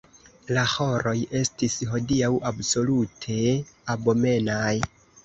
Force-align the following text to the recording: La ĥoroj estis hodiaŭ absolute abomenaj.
La 0.57 0.61
ĥoroj 0.69 1.13
estis 1.39 1.75
hodiaŭ 1.91 2.29
absolute 2.53 3.37
abomenaj. 3.97 4.73